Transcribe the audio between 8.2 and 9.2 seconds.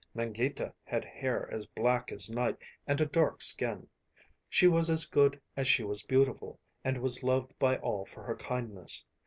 her kindness.